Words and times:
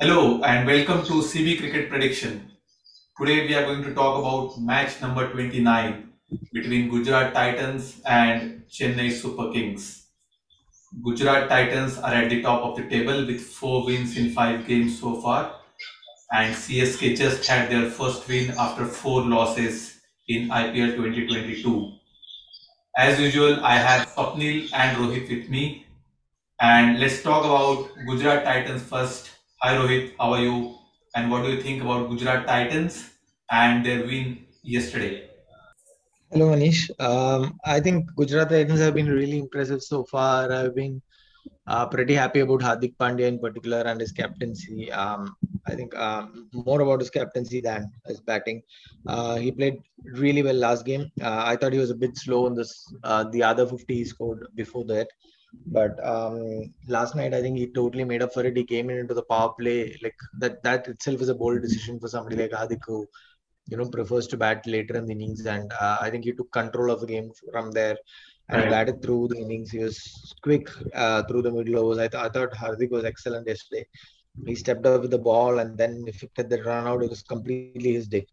Hello 0.00 0.40
and 0.44 0.64
welcome 0.64 1.04
to 1.06 1.14
CB 1.14 1.58
Cricket 1.58 1.90
Prediction. 1.90 2.52
Today 3.20 3.48
we 3.48 3.54
are 3.56 3.64
going 3.64 3.82
to 3.82 3.92
talk 3.94 4.20
about 4.20 4.56
match 4.60 5.00
number 5.00 5.28
29 5.28 6.12
between 6.52 6.88
Gujarat 6.88 7.34
Titans 7.34 8.00
and 8.06 8.62
Chennai 8.70 9.10
Super 9.10 9.50
Kings. 9.52 10.06
Gujarat 11.04 11.48
Titans 11.48 11.98
are 11.98 12.14
at 12.14 12.30
the 12.30 12.40
top 12.42 12.62
of 12.62 12.76
the 12.76 12.88
table 12.88 13.26
with 13.26 13.40
4 13.40 13.86
wins 13.86 14.16
in 14.16 14.30
5 14.30 14.68
games 14.68 15.00
so 15.00 15.20
far 15.20 15.56
and 16.30 16.54
CSK 16.54 17.16
just 17.16 17.44
had 17.44 17.68
their 17.68 17.90
first 17.90 18.28
win 18.28 18.52
after 18.56 18.84
4 18.84 19.22
losses 19.22 19.98
in 20.28 20.48
IPL 20.48 20.94
2022. 20.94 21.90
As 22.96 23.18
usual, 23.18 23.58
I 23.64 23.74
have 23.74 24.06
Swapnil 24.06 24.72
and 24.72 24.96
Rohit 24.96 25.28
with 25.28 25.50
me 25.50 25.86
and 26.60 27.00
let's 27.00 27.20
talk 27.20 27.44
about 27.44 27.90
Gujarat 28.06 28.44
Titans 28.44 28.84
first. 28.84 29.30
Hi 29.60 29.74
Rohit, 29.74 30.12
how 30.20 30.34
are 30.34 30.40
you? 30.40 30.76
And 31.16 31.32
what 31.32 31.42
do 31.42 31.50
you 31.50 31.60
think 31.60 31.82
about 31.82 32.08
Gujarat 32.08 32.46
Titans 32.46 33.10
and 33.50 33.84
their 33.84 34.06
win 34.06 34.46
yesterday? 34.62 35.30
Hello 36.30 36.50
Manish. 36.50 36.88
Um, 37.00 37.58
I 37.64 37.80
think 37.80 38.08
Gujarat 38.14 38.50
Titans 38.50 38.78
have 38.78 38.94
been 38.94 39.08
really 39.08 39.40
impressive 39.40 39.82
so 39.82 40.04
far. 40.04 40.52
I've 40.52 40.76
been 40.76 41.02
uh, 41.66 41.86
pretty 41.86 42.14
happy 42.14 42.38
about 42.38 42.60
Hardik 42.60 42.94
Pandya 42.98 43.26
in 43.26 43.40
particular 43.40 43.80
and 43.80 44.00
his 44.00 44.12
captaincy. 44.12 44.92
Um, 44.92 45.34
I 45.66 45.74
think 45.74 45.92
um, 45.98 46.48
more 46.52 46.80
about 46.80 47.00
his 47.00 47.10
captaincy 47.10 47.60
than 47.60 47.90
his 48.06 48.20
batting. 48.20 48.62
Uh, 49.08 49.38
he 49.38 49.50
played 49.50 49.78
really 50.04 50.44
well 50.44 50.54
last 50.54 50.84
game. 50.84 51.10
Uh, 51.20 51.42
I 51.44 51.56
thought 51.56 51.72
he 51.72 51.80
was 51.80 51.90
a 51.90 51.96
bit 51.96 52.16
slow 52.16 52.46
in 52.46 52.54
this. 52.54 52.94
Uh, 53.02 53.24
the 53.24 53.42
other 53.42 53.66
50 53.66 53.92
he 53.92 54.04
scored 54.04 54.46
before 54.54 54.84
that. 54.84 55.08
But 55.66 56.04
um, 56.06 56.74
last 56.86 57.14
night, 57.14 57.34
I 57.34 57.40
think 57.40 57.58
he 57.58 57.66
totally 57.72 58.04
made 58.04 58.22
up 58.22 58.32
for 58.32 58.44
it. 58.44 58.56
He 58.56 58.64
came 58.64 58.90
in 58.90 58.98
into 58.98 59.14
the 59.14 59.22
power 59.22 59.54
play. 59.58 59.98
Like 60.02 60.16
that, 60.38 60.62
that 60.62 60.88
itself 60.88 61.20
is 61.20 61.28
a 61.28 61.34
bold 61.34 61.62
decision 61.62 61.98
for 61.98 62.08
somebody 62.08 62.36
like 62.36 62.50
Hardik 62.50 62.80
who, 62.86 63.06
you 63.66 63.76
know, 63.76 63.88
prefers 63.88 64.26
to 64.28 64.36
bat 64.36 64.66
later 64.66 64.96
in 64.96 65.06
the 65.06 65.12
innings. 65.12 65.46
And 65.46 65.72
uh, 65.80 65.98
I 66.00 66.10
think 66.10 66.24
he 66.24 66.32
took 66.32 66.50
control 66.52 66.90
of 66.90 67.00
the 67.00 67.06
game 67.06 67.30
from 67.52 67.72
there 67.72 67.96
and 68.48 68.62
right. 68.62 68.70
batted 68.70 69.02
through 69.02 69.28
the 69.28 69.38
innings. 69.38 69.70
He 69.70 69.78
was 69.78 70.34
quick 70.42 70.68
uh, 70.94 71.22
through 71.24 71.42
the 71.42 71.50
middle 71.50 71.78
overs. 71.78 71.98
I, 71.98 72.08
th- 72.08 72.22
I 72.22 72.28
thought 72.28 72.52
Hardik 72.52 72.90
was 72.90 73.04
excellent 73.04 73.46
yesterday. 73.46 73.86
He 74.46 74.54
stepped 74.54 74.86
up 74.86 75.02
with 75.02 75.10
the 75.10 75.18
ball 75.18 75.58
and 75.58 75.76
then 75.76 76.04
if 76.06 76.16
effected 76.16 76.48
the 76.50 76.62
run 76.62 76.86
out. 76.86 77.02
It 77.02 77.10
was 77.10 77.22
completely 77.22 77.94
his 77.94 78.08
day. 78.08 78.26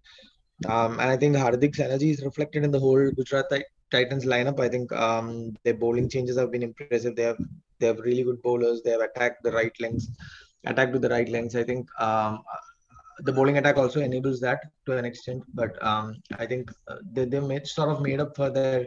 Um, 0.67 0.99
and 0.99 1.09
I 1.09 1.17
think 1.17 1.35
Hardik's 1.35 1.79
energy 1.79 2.11
is 2.11 2.23
reflected 2.23 2.63
in 2.63 2.71
the 2.71 2.79
whole 2.79 3.11
Gujarat 3.11 3.49
Titans 3.91 4.25
lineup. 4.25 4.59
I 4.59 4.69
think 4.69 4.91
um, 4.91 5.55
their 5.63 5.73
bowling 5.73 6.09
changes 6.09 6.37
have 6.37 6.51
been 6.51 6.63
impressive. 6.63 7.15
They 7.15 7.23
have 7.23 7.37
they 7.79 7.87
have 7.87 7.99
really 7.99 8.23
good 8.23 8.41
bowlers. 8.41 8.81
They 8.83 8.91
have 8.91 9.01
attacked 9.01 9.43
the 9.43 9.51
right 9.51 9.73
lengths, 9.79 10.07
attacked 10.65 10.93
to 10.93 10.99
the 10.99 11.09
right 11.09 11.27
lengths. 11.29 11.55
I 11.55 11.63
think 11.63 11.87
um, 11.99 12.41
the 13.19 13.33
bowling 13.33 13.57
attack 13.57 13.77
also 13.77 14.01
enables 14.01 14.39
that 14.41 14.61
to 14.85 14.97
an 14.97 15.05
extent. 15.05 15.43
But 15.53 15.81
um, 15.83 16.15
I 16.37 16.45
think 16.45 16.71
uh, 16.87 16.97
they 17.11 17.25
they 17.25 17.39
made 17.39 17.67
sort 17.67 17.89
of 17.89 18.01
made 18.01 18.19
up 18.19 18.35
for 18.35 18.49
their 18.49 18.85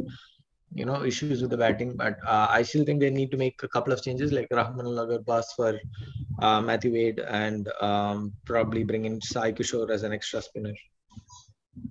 you 0.72 0.84
know 0.84 1.04
issues 1.04 1.40
with 1.42 1.50
the 1.50 1.56
batting. 1.56 1.96
But 1.96 2.18
uh, 2.26 2.48
I 2.50 2.62
still 2.62 2.84
think 2.84 3.00
they 3.00 3.10
need 3.10 3.30
to 3.30 3.36
make 3.36 3.62
a 3.62 3.68
couple 3.68 3.92
of 3.92 4.02
changes, 4.02 4.32
like 4.32 4.48
Rahman 4.50 4.86
Agarwal 4.86 5.44
for 5.56 5.78
uh, 6.40 6.60
Matthew 6.60 6.92
Wade 6.92 7.20
and 7.20 7.68
um, 7.80 8.32
probably 8.44 8.84
bring 8.84 9.04
in 9.04 9.20
Sai 9.20 9.52
Kishore 9.52 9.90
as 9.90 10.02
an 10.02 10.12
extra 10.12 10.42
spinner. 10.42 10.74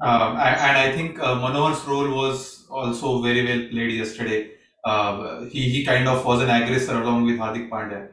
Um, 0.02 0.38
and 0.38 0.78
I 0.78 0.92
think 0.92 1.20
uh, 1.20 1.36
Manohar's 1.36 1.84
role 1.86 2.12
was 2.16 2.68
also 2.70 3.22
very 3.22 3.46
well 3.46 3.68
played 3.70 3.92
yesterday. 3.92 4.52
Uh, 4.86 5.46
he 5.46 5.70
he 5.70 5.86
kind 5.86 6.08
of 6.08 6.26
was 6.26 6.42
an 6.42 6.50
aggressor 6.50 7.02
along 7.02 7.26
with 7.26 7.38
Hardik 7.38 7.70
Pandya. 7.70 8.10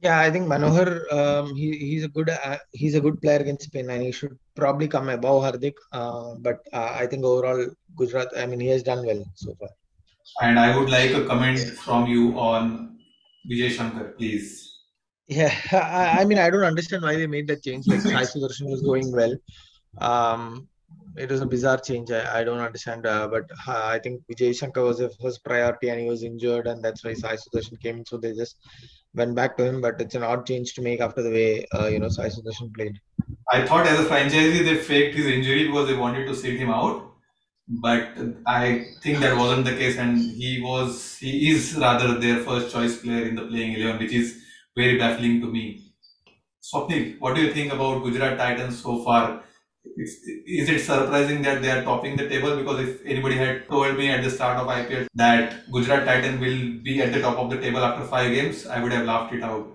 Yeah, 0.00 0.18
I 0.18 0.30
think 0.30 0.48
Manohar 0.48 1.12
um, 1.12 1.54
he 1.54 1.76
he's 1.78 2.04
a 2.04 2.08
good 2.08 2.30
uh, 2.30 2.58
he's 2.72 2.94
a 2.94 3.00
good 3.00 3.20
player 3.20 3.38
against 3.38 3.66
spin 3.66 3.90
and 3.90 4.02
he 4.02 4.12
should 4.12 4.36
probably 4.56 4.88
come 4.88 5.08
above 5.08 5.42
Hardik. 5.42 5.74
Uh, 5.92 6.34
but 6.40 6.66
uh, 6.72 6.96
I 7.02 7.06
think 7.06 7.24
overall 7.24 7.66
Gujarat, 7.96 8.28
I 8.36 8.46
mean, 8.46 8.60
he 8.60 8.68
has 8.68 8.82
done 8.82 9.06
well 9.06 9.24
so 9.34 9.54
far. 9.60 9.68
And 10.40 10.58
I 10.58 10.76
would 10.76 10.90
like 10.90 11.12
a 11.12 11.24
comment 11.26 11.60
from 11.84 12.06
you 12.06 12.38
on 12.38 12.98
Vijay 13.50 13.70
Shankar, 13.70 14.08
please. 14.18 14.68
Yeah, 15.28 15.54
I, 15.72 16.20
I 16.20 16.24
mean, 16.24 16.38
I 16.38 16.50
don't 16.50 16.64
understand 16.64 17.02
why 17.02 17.16
they 17.16 17.26
made 17.26 17.46
that 17.48 17.62
change. 17.62 17.86
Like 17.86 18.00
Sai 18.08 18.22
Sudarshan 18.22 18.70
was 18.70 18.82
going 18.82 19.12
well 19.12 19.36
um, 19.98 20.68
it 21.16 21.30
was 21.30 21.40
a 21.40 21.46
bizarre 21.46 21.78
change. 21.78 22.10
I, 22.10 22.40
I 22.40 22.44
don't 22.44 22.60
understand, 22.60 23.06
uh, 23.06 23.28
but 23.28 23.50
uh, 23.68 23.84
I 23.86 23.98
think 23.98 24.22
Vijay 24.30 24.56
Shankar 24.56 24.84
was 24.84 25.00
a 25.00 25.10
first 25.10 25.44
priority 25.44 25.88
and 25.88 26.00
he 26.00 26.08
was 26.08 26.22
injured, 26.22 26.66
and 26.66 26.82
that's 26.82 27.04
why 27.04 27.14
Sai 27.14 27.36
Sudarshan 27.36 27.80
came 27.80 27.98
in. 27.98 28.06
So 28.06 28.16
they 28.16 28.32
just 28.32 28.56
went 29.14 29.34
back 29.34 29.56
to 29.58 29.64
him. 29.64 29.80
But 29.80 30.00
it's 30.00 30.14
an 30.14 30.22
odd 30.22 30.46
change 30.46 30.74
to 30.74 30.82
make 30.82 31.00
after 31.00 31.22
the 31.22 31.30
way 31.30 31.66
uh, 31.74 31.86
you 31.86 31.98
know 31.98 32.08
Sai 32.08 32.28
Sudarshan 32.28 32.74
played. 32.74 32.98
I 33.50 33.66
thought 33.66 33.86
as 33.86 34.00
a 34.00 34.08
franchisee 34.08 34.64
they 34.64 34.76
faked 34.76 35.16
his 35.16 35.26
injury 35.26 35.66
because 35.66 35.88
they 35.88 35.96
wanted 35.96 36.26
to 36.26 36.34
sit 36.34 36.56
him 36.56 36.70
out, 36.70 37.12
but 37.68 38.16
I 38.46 38.86
think 39.02 39.18
that 39.20 39.36
wasn't 39.36 39.66
the 39.66 39.76
case, 39.76 39.98
and 39.98 40.18
he 40.18 40.60
was 40.62 41.16
he 41.18 41.50
is 41.50 41.76
rather 41.76 42.18
their 42.18 42.38
first 42.38 42.72
choice 42.72 42.98
player 42.98 43.26
in 43.28 43.34
the 43.34 43.42
playing 43.42 43.74
eleven, 43.74 43.98
which 43.98 44.12
is 44.12 44.42
very 44.76 44.98
baffling 44.98 45.40
to 45.42 45.46
me. 45.46 45.92
Swapnil, 46.62 47.18
what 47.18 47.34
do 47.34 47.42
you 47.42 47.52
think 47.52 47.72
about 47.72 48.02
Gujarat 48.02 48.38
Titans 48.38 48.82
so 48.82 49.04
far? 49.04 49.42
Is 49.84 50.68
it 50.68 50.80
surprising 50.80 51.42
that 51.42 51.60
they 51.62 51.70
are 51.70 51.82
topping 51.82 52.16
the 52.16 52.28
table? 52.28 52.56
Because 52.56 52.80
if 52.88 53.04
anybody 53.04 53.36
had 53.36 53.68
told 53.68 53.96
me 53.96 54.10
at 54.10 54.22
the 54.22 54.30
start 54.30 54.58
of 54.58 54.66
IPL 54.66 55.06
that 55.14 55.70
Gujarat 55.70 56.04
Titan 56.06 56.40
will 56.40 56.82
be 56.82 57.02
at 57.02 57.12
the 57.12 57.20
top 57.20 57.38
of 57.38 57.50
the 57.50 57.60
table 57.60 57.84
after 57.84 58.06
five 58.06 58.32
games, 58.32 58.66
I 58.66 58.82
would 58.82 58.92
have 58.92 59.06
laughed 59.06 59.34
it 59.34 59.42
out. 59.42 59.66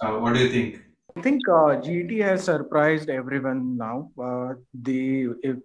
Uh, 0.00 0.12
what 0.18 0.34
do 0.34 0.40
you 0.40 0.50
think? 0.50 0.82
I 1.16 1.20
think 1.20 1.40
uh, 1.48 1.80
GT 1.82 2.22
has 2.22 2.44
surprised 2.44 3.10
everyone 3.10 3.76
now. 3.76 4.10
Uh, 4.22 4.54
they 4.72 5.26
if, 5.42 5.56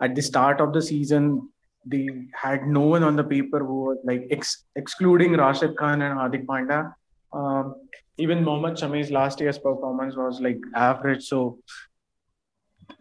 at 0.00 0.14
the 0.14 0.22
start 0.22 0.60
of 0.60 0.72
the 0.72 0.82
season 0.82 1.48
they 1.84 2.08
had 2.34 2.66
no 2.66 2.80
one 2.80 3.02
on 3.02 3.16
the 3.16 3.24
paper 3.24 3.58
who 3.58 3.84
was 3.86 3.98
like 4.04 4.26
ex- 4.30 4.64
excluding 4.76 5.32
Rashid 5.32 5.76
Khan 5.76 6.00
and 6.02 6.16
Hardik 6.16 6.46
Pandya. 6.46 6.94
Um, 7.32 7.74
even 8.18 8.44
Mohammad 8.44 8.76
Shami's 8.76 9.10
last 9.10 9.40
year's 9.40 9.58
performance 9.58 10.16
was 10.16 10.40
like 10.40 10.58
average. 10.74 11.24
So 11.24 11.58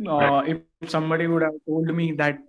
uh, 0.08 0.44
if 0.46 0.90
somebody 0.90 1.28
would 1.28 1.44
have 1.44 1.54
told 1.68 1.94
me 1.94 2.12
that 2.14 2.40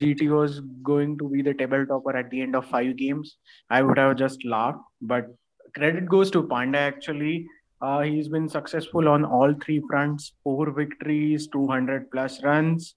GT 0.00 0.28
was 0.28 0.60
going 0.82 1.16
to 1.18 1.28
be 1.28 1.42
the 1.42 1.54
table 1.54 1.86
topper 1.86 2.16
at 2.16 2.30
the 2.30 2.40
end 2.42 2.54
of 2.54 2.66
five 2.66 2.96
games, 2.96 3.36
I 3.70 3.82
would 3.82 3.98
have 3.98 4.16
just 4.16 4.44
laughed. 4.44 4.80
But 5.00 5.34
credit 5.74 6.08
goes 6.08 6.30
to 6.32 6.42
Pandya 6.42 6.76
actually. 6.76 7.46
Uh, 7.80 8.00
he's 8.00 8.28
been 8.28 8.48
successful 8.48 9.08
on 9.08 9.24
all 9.24 9.54
three 9.62 9.82
fronts 9.88 10.32
four 10.42 10.70
victories, 10.70 11.46
200 11.48 12.10
plus 12.10 12.42
runs, 12.42 12.94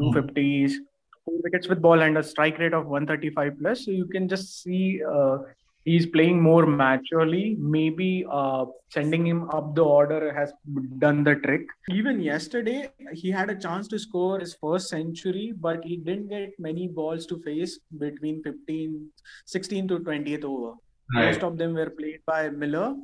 250s, 0.00 0.72
four 1.24 1.34
wickets 1.42 1.68
with 1.68 1.80
ball, 1.80 2.02
and 2.02 2.18
a 2.18 2.22
strike 2.22 2.58
rate 2.58 2.74
of 2.74 2.86
135 2.86 3.58
plus. 3.58 3.84
So 3.84 3.90
you 3.90 4.06
can 4.06 4.28
just 4.28 4.62
see 4.62 5.00
uh, 5.02 5.38
he's 5.88 6.06
playing 6.06 6.40
more 6.40 6.66
maturely. 6.66 7.56
Maybe 7.58 8.24
uh, 8.30 8.66
sending 8.90 9.26
him 9.26 9.48
up 9.50 9.74
the 9.74 9.84
order 9.84 10.32
has 10.38 10.52
done 10.98 11.24
the 11.24 11.36
trick. 11.36 11.62
Even 11.90 12.20
yesterday, 12.20 12.90
he 13.12 13.30
had 13.30 13.50
a 13.50 13.58
chance 13.66 13.88
to 13.88 13.98
score 13.98 14.38
his 14.40 14.54
first 14.60 14.88
century, 14.88 15.52
but 15.68 15.84
he 15.84 15.96
didn't 15.96 16.28
get 16.28 16.50
many 16.58 16.88
balls 16.88 17.26
to 17.26 17.40
face 17.42 17.78
between 17.98 18.42
15, 18.42 19.08
16 19.46 19.88
to 19.88 19.98
20th 20.00 20.44
over. 20.44 20.74
Right. 21.14 21.26
Most 21.26 21.42
of 21.42 21.56
them 21.56 21.74
were 21.74 21.90
played 21.90 22.20
by 22.26 22.50
Miller, 22.50 22.94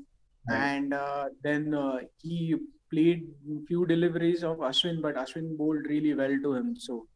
right. 0.50 0.59
and 0.59 0.93
uh, 0.93 1.27
then 1.43 1.75
uh, 1.75 2.00
he 2.19 2.55
played 2.93 3.27
few 3.67 3.87
deliveries 3.87 4.44
of 4.44 4.59
Ashwin, 4.59 5.00
but 5.00 5.17
Ashwin 5.17 5.56
bowled 5.56 5.87
really 5.89 6.15
well 6.15 6.37
to 6.43 6.55
him. 6.55 6.77
So 6.77 7.06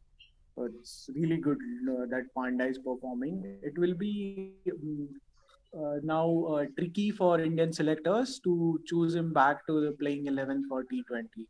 it's 0.57 1.09
really 1.15 1.37
good 1.37 1.57
uh, 1.91 2.05
that 2.09 2.23
Pandya 2.35 2.71
is 2.71 2.79
performing. 2.79 3.59
It 3.61 3.77
will 3.77 3.93
be 3.93 4.53
uh, 4.67 4.73
now 6.03 6.45
uh, 6.45 6.65
tricky 6.77 7.11
for 7.11 7.39
Indian 7.39 7.71
selectors 7.73 8.39
to 8.43 8.79
choose 8.85 9.15
him 9.15 9.33
back 9.33 9.65
to 9.67 9.81
the 9.81 9.91
playing 9.93 10.27
11 10.27 10.65
for 10.69 10.83
T20. 10.83 11.47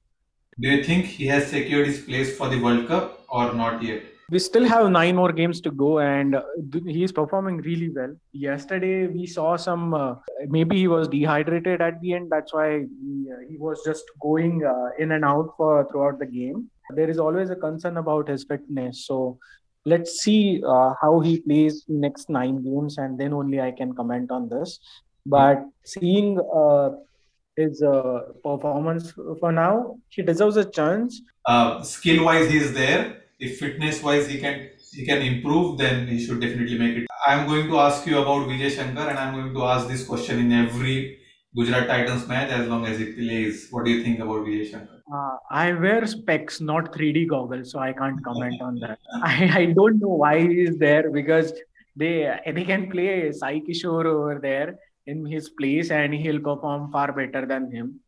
Do 0.61 0.67
you 0.67 0.83
think 0.83 1.05
he 1.05 1.25
has 1.27 1.47
secured 1.47 1.88
his 1.88 1.99
place 2.01 2.38
for 2.38 2.49
the 2.49 2.61
World 2.61 2.88
Cup 2.88 3.23
or 3.29 3.53
not 3.53 3.81
yet? 3.81 4.03
We 4.29 4.39
still 4.39 4.65
have 4.65 4.91
nine 4.91 5.15
more 5.15 5.31
games 5.31 5.59
to 5.61 5.71
go, 5.71 5.99
and 5.99 6.35
uh, 6.35 6.44
he 6.85 7.03
is 7.03 7.11
performing 7.11 7.57
really 7.61 7.89
well. 7.89 8.13
Yesterday, 8.31 9.07
we 9.07 9.25
saw 9.25 9.55
some. 9.55 9.94
Uh, 9.94 10.15
maybe 10.47 10.75
he 10.75 10.88
was 10.88 11.07
dehydrated 11.07 11.81
at 11.81 11.99
the 12.01 12.13
end. 12.13 12.29
That's 12.29 12.53
why 12.53 12.79
he, 12.79 13.27
uh, 13.31 13.39
he 13.49 13.57
was 13.57 13.81
just 13.83 14.03
going 14.21 14.63
uh, 14.65 14.89
in 14.99 15.13
and 15.13 15.25
out 15.25 15.53
for 15.57 15.88
throughout 15.89 16.19
the 16.19 16.27
game. 16.27 16.69
There 16.95 17.09
is 17.09 17.17
always 17.17 17.49
a 17.49 17.55
concern 17.55 17.97
about 17.97 18.29
his 18.29 18.44
fitness. 18.44 19.07
So 19.07 19.39
let's 19.85 20.21
see 20.21 20.61
uh, 20.67 20.93
how 21.01 21.19
he 21.19 21.39
plays 21.41 21.83
next 21.87 22.29
nine 22.29 22.61
games 22.63 22.97
and 22.97 23.19
then 23.19 23.33
only 23.33 23.61
i 23.61 23.71
can 23.71 23.93
comment 23.93 24.31
on 24.31 24.49
this 24.49 24.79
but 25.25 25.63
seeing 25.85 26.39
uh, 26.53 26.89
his 27.55 27.81
uh, 27.81 28.19
performance 28.43 29.13
for 29.39 29.51
now 29.51 29.97
he 30.09 30.21
deserves 30.21 30.57
a 30.57 30.65
chance 30.65 31.21
uh, 31.45 31.81
skill 31.81 32.25
wise 32.25 32.49
he 32.49 32.57
is 32.57 32.73
there 32.73 33.21
if 33.39 33.59
fitness 33.59 34.03
wise 34.03 34.27
he 34.27 34.39
can 34.39 34.69
he 34.91 35.05
can 35.05 35.21
improve 35.21 35.77
then 35.77 36.07
he 36.07 36.19
should 36.25 36.41
definitely 36.41 36.77
make 36.77 36.97
it 36.97 37.07
i'm 37.27 37.47
going 37.47 37.67
to 37.67 37.79
ask 37.79 38.05
you 38.05 38.17
about 38.19 38.47
vijay 38.49 38.69
shankar 38.69 39.07
and 39.09 39.19
i'm 39.19 39.33
going 39.33 39.53
to 39.53 39.63
ask 39.63 39.87
this 39.87 40.05
question 40.05 40.39
in 40.39 40.51
every 40.51 41.19
Gujarat 41.55 41.87
Titans 41.87 42.27
match 42.27 42.51
as 42.51 42.67
long 42.67 42.85
as 42.85 42.99
he 42.99 43.11
plays. 43.13 43.67
What 43.71 43.85
do 43.85 43.91
you 43.91 44.03
think 44.03 44.19
about 44.19 44.45
Vijay 44.45 44.69
Shankar? 44.69 44.98
Uh, 45.11 45.38
I 45.50 45.73
wear 45.73 46.06
specs, 46.06 46.61
not 46.61 46.94
3D 46.94 47.27
goggles, 47.27 47.71
so 47.71 47.79
I 47.79 47.94
can't 47.94 48.23
comment 48.23 48.61
on 48.61 48.75
that. 48.79 49.00
I, 49.23 49.51
I 49.61 49.65
don't 49.65 50.00
know 50.00 50.09
why 50.09 50.39
he 50.39 50.61
is 50.61 50.77
there 50.77 51.09
because 51.09 51.53
they 51.95 52.39
they 52.45 52.63
can 52.63 52.89
play 52.91 53.31
Sai 53.31 53.59
Kishore 53.59 54.06
over 54.06 54.39
there 54.39 54.77
in 55.07 55.25
his 55.25 55.50
place 55.50 55.89
and 55.89 56.13
he'll 56.13 56.39
perform 56.39 56.91
far 56.91 57.11
better 57.11 57.45
than 57.45 57.71
him. 57.71 58.00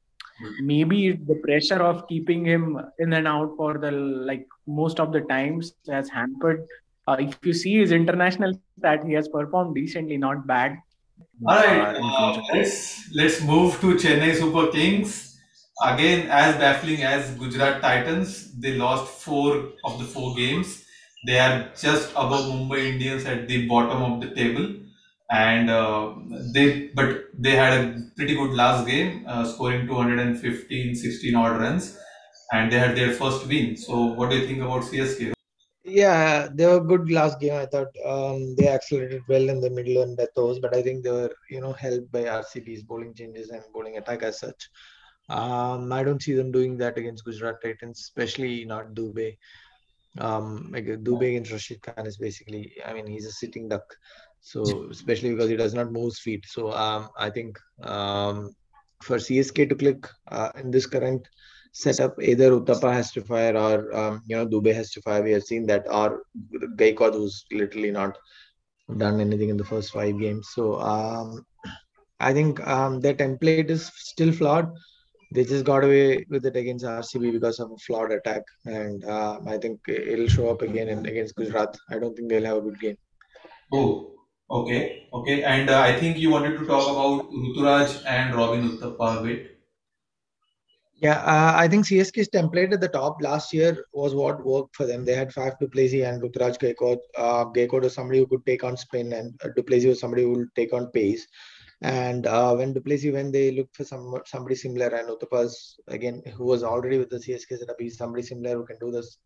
Maybe 0.62 1.12
the 1.14 1.36
pressure 1.36 1.82
of 1.82 2.08
keeping 2.08 2.46
him 2.46 2.80
in 3.00 3.14
and 3.14 3.28
out 3.28 3.56
for 3.58 3.78
the 3.78 3.92
like 3.92 4.48
most 4.68 5.00
of 5.00 5.12
the 5.12 5.22
times 5.22 5.74
has 5.90 6.10
hampered. 6.10 6.68
Uh, 7.08 7.18
if 7.20 7.38
you 7.44 7.54
see 7.54 7.80
his 7.80 7.92
international 7.92 8.54
that 8.78 9.04
he 9.04 9.14
has 9.14 9.28
performed 9.28 9.76
decently, 9.76 10.18
not 10.18 10.48
bad. 10.48 10.78
All 11.48 11.56
right, 11.56 11.96
uh, 11.96 12.42
let's 12.54 13.14
let's 13.16 13.42
move 13.42 13.80
to 13.82 13.96
Chennai 13.96 14.36
Super 14.36 14.68
Kings. 14.72 15.31
Again, 15.84 16.28
as 16.30 16.56
baffling 16.58 17.04
as 17.04 17.32
Gujarat 17.36 17.82
Titans, 17.82 18.54
they 18.60 18.76
lost 18.76 19.12
four 19.12 19.74
of 19.84 20.00
the 20.00 20.06
four 20.06 20.36
games. 20.36 20.86
They 21.26 21.40
are 21.40 21.70
just 21.80 22.12
above 22.12 22.46
Mumbai 22.52 22.94
Indians 22.94 23.26
at 23.26 23.48
the 23.48 23.68
bottom 23.68 24.02
of 24.04 24.22
the 24.22 24.36
table, 24.36 24.76
and 25.32 25.70
uh, 25.70 26.16
they 26.54 26.90
but 26.96 27.26
they 27.38 27.56
had 27.56 27.74
a 27.74 28.02
pretty 28.16 28.36
good 28.36 28.52
last 28.52 28.88
game, 28.88 29.26
uh, 29.28 29.46
scoring 29.46 29.88
215, 29.88 30.96
16 30.96 31.36
odd 31.36 31.60
runs, 31.60 31.98
and 32.52 32.72
they 32.72 32.80
had 32.80 32.96
their 32.96 33.14
first 33.14 33.48
win. 33.48 33.78
So, 33.78 34.06
what 34.06 34.30
do 34.30 34.38
you 34.38 34.48
think 34.48 34.62
about 34.62 34.84
CSK? 34.84 35.34
Yeah, 35.84 36.48
they 36.54 36.68
were 36.68 36.80
good 36.80 37.10
last 37.12 37.40
game. 37.40 37.54
I 37.54 37.66
thought 37.66 37.96
um, 38.06 38.56
they 38.56 38.68
accelerated 38.68 39.24
well 39.28 39.50
in 39.50 39.62
the 39.62 39.70
middle 39.70 40.04
and 40.04 40.20
those, 40.36 40.60
but 40.60 40.76
I 40.76 40.82
think 40.84 41.04
they 41.04 41.12
were, 41.12 41.34
you 41.50 41.60
know, 41.60 41.74
helped 41.74 42.12
by 42.12 42.26
RCB's 42.26 42.84
bowling 42.84 43.16
changes 43.16 43.50
and 43.50 43.64
bowling 43.74 43.98
attack 43.98 44.22
as 44.22 44.40
such. 44.40 44.70
Um, 45.32 45.92
I 45.94 46.04
don't 46.04 46.22
see 46.22 46.34
them 46.34 46.52
doing 46.52 46.78
that 46.78 46.98
against 46.98 47.24
Gujarat 47.24 47.62
Titans, 47.62 48.00
especially 48.00 48.66
not 48.66 48.94
Dubey. 48.94 49.38
Um, 50.18 50.70
like 50.74 50.86
Dubey 50.86 51.30
against 51.30 51.52
Rashid 51.52 51.82
Khan 51.82 52.06
is 52.06 52.18
basically, 52.18 52.74
I 52.86 52.94
mean, 52.94 53.08
he's 53.08 53.26
a 53.26 53.32
sitting 53.32 53.70
duck. 53.70 53.86
So 54.42 54.88
especially 54.90 55.32
because 55.32 55.50
he 55.50 55.56
does 55.56 55.74
not 55.74 55.92
move 55.92 56.06
his 56.06 56.20
feet. 56.20 56.46
So 56.48 56.72
um, 56.74 57.10
I 57.18 57.30
think 57.30 57.58
um, 57.84 58.54
for 59.02 59.18
CSK 59.18 59.70
to 59.70 59.76
click 59.76 60.08
uh, 60.30 60.50
in 60.56 60.72
this 60.72 60.86
current 60.86 61.28
setup, 61.72 62.22
either 62.22 62.52
Uthappa 62.52 62.92
has 62.92 63.12
to 63.14 63.22
fire 63.22 63.56
or 63.56 63.96
um, 63.96 64.22
you 64.26 64.36
know 64.36 64.48
Dubey 64.48 64.74
has 64.74 64.92
to 64.92 65.02
fire. 65.02 65.24
We 65.24 65.32
have 65.32 65.44
seen 65.44 65.66
that, 65.68 65.86
or 65.90 66.24
Gaikwad 66.76 67.14
who's 67.14 67.46
literally 67.52 67.92
not 67.92 68.18
done 68.98 69.22
anything 69.22 69.50
in 69.50 69.58
the 69.58 69.64
first 69.64 69.94
five 69.94 70.20
games. 70.20 70.50
So 70.54 70.82
um, 70.82 71.46
I 72.20 72.34
think 72.34 72.66
um, 72.68 73.00
their 73.00 73.14
template 73.14 73.70
is 73.70 73.92
still 73.96 74.32
flawed. 74.32 74.72
They 75.34 75.46
just 75.46 75.64
got 75.64 75.84
away 75.84 76.26
with 76.30 76.46
it 76.46 76.58
against 76.58 76.84
RCB 76.84 77.32
because 77.32 77.60
of 77.60 77.72
a 77.72 77.78
flawed 77.78 78.12
attack, 78.12 78.44
and 78.66 79.04
uh, 79.06 79.40
I 79.48 79.58
think 79.58 79.80
it'll 79.88 80.28
show 80.28 80.50
up 80.50 80.62
again 80.62 80.90
in, 80.90 81.06
against 81.06 81.36
Gujarat. 81.36 81.78
I 81.90 82.00
don't 82.00 82.16
think 82.16 82.30
they'll 82.30 82.46
have 82.46 82.58
a 82.58 82.62
good 82.62 82.80
game. 82.80 82.98
Oh, 83.74 84.12
okay, 84.50 85.08
okay. 85.14 85.44
And 85.44 85.70
uh, 85.70 85.80
I 85.80 85.98
think 85.98 86.18
you 86.18 86.30
wanted 86.30 86.58
to 86.60 86.66
talk 86.66 86.90
about 86.90 87.32
Ruturaj 87.32 88.04
and 88.06 88.36
Robin 88.36 88.78
Uthappa 88.78 89.20
a 89.20 89.24
bit. 89.24 89.52
Yeah, 91.02 91.20
uh, 91.22 91.54
I 91.56 91.68
think 91.68 91.86
CSK's 91.86 92.30
template 92.30 92.74
at 92.74 92.82
the 92.82 92.88
top 92.88 93.22
last 93.22 93.54
year 93.54 93.86
was 93.92 94.14
what 94.14 94.46
worked 94.46 94.76
for 94.76 94.86
them. 94.86 95.04
They 95.04 95.16
had 95.16 95.32
Faf 95.32 95.58
du 95.60 95.68
Plessis 95.68 96.04
and 96.04 96.22
Ruturaj 96.22 96.60
Gaikwad. 96.60 97.00
Uh, 97.18 97.46
Gaikwad 97.46 97.82
was 97.82 97.96
somebody 97.96 98.20
who 98.20 98.28
could 98.28 98.46
take 98.46 98.64
on 98.64 98.78
spin, 98.78 99.12
and 99.14 99.34
uh, 99.44 99.48
du 99.56 99.64
Plessis 99.64 99.88
was 99.88 100.00
somebody 100.00 100.24
who 100.24 100.34
would 100.34 100.56
take 100.56 100.74
on 100.74 100.92
pace. 100.92 101.26
And 101.82 102.28
uh, 102.28 102.54
when 102.56 102.74
du 102.74 102.82
Plessis 102.82 103.12
when 103.12 103.32
they 103.32 103.52
looked 103.52 103.76
for 103.76 103.84
some 103.84 104.14
somebody 104.26 104.56
similar, 104.56 104.88
and 104.88 105.10
Uthappa's 105.10 105.80
again, 105.88 106.22
who 106.36 106.46
was 106.46 106.64
already 106.64 107.00
with 107.00 107.10
the 107.10 107.18
CSK 107.18 107.58
setup, 107.58 107.78
he's 107.80 107.98
somebody 107.98 108.22
similar 108.22 108.56
who 108.56 108.66
can 108.66 108.78
do 108.80 108.92
this, 108.92 109.18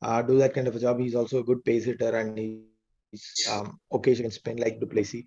uh, 0.00 0.22
do 0.22 0.38
that 0.38 0.54
kind 0.54 0.68
of 0.68 0.76
a 0.76 0.80
job. 0.80 0.98
He's 0.98 1.14
also 1.14 1.40
a 1.40 1.44
good 1.44 1.64
pace 1.64 1.84
hitter, 1.84 2.16
and 2.16 2.38
he's 2.38 3.48
um, 3.50 3.78
can 4.02 4.30
spin 4.30 4.56
like 4.56 4.80
du 4.80 4.86
Plessis. 4.86 5.24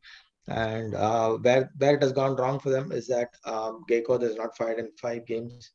And 0.47 0.95
uh, 0.95 1.37
where 1.37 1.71
where 1.77 1.95
it 1.95 2.01
has 2.01 2.13
gone 2.13 2.35
wrong 2.35 2.59
for 2.59 2.71
them 2.71 2.91
is 2.91 3.07
that 3.07 3.29
um, 3.45 3.83
Gaikwad 3.89 4.23
has 4.23 4.35
not 4.35 4.57
fired 4.57 4.79
in 4.79 4.89
five 4.99 5.27
games 5.27 5.71